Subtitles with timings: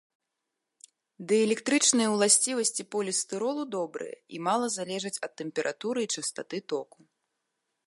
[1.31, 6.99] Дыэлектрычныя ўласцівасці полістыролу добрыя і мала залежаць ад тэмпературы і частаты току.